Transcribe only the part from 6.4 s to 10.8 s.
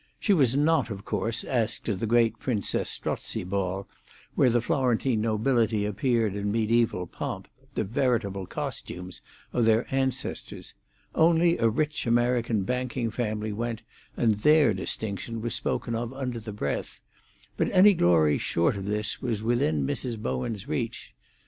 the mediaeval pomp—the veritable costumes—of their ancestors;